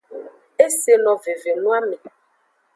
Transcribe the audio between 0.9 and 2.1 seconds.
no veve noame.